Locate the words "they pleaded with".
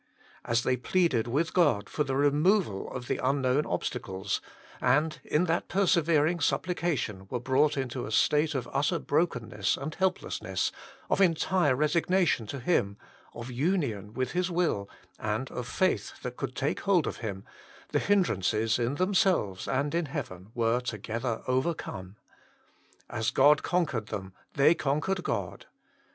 0.63-1.53